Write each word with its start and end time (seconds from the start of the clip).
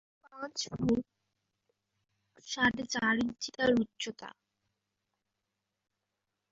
পাঁচ 0.23 0.57
ফুট 0.71 1.03
সাড়ে 2.47 2.83
চার 2.93 3.15
ইঞ্চি 3.23 3.49
তার 3.57 3.71
উচ্চতা। 3.81 4.29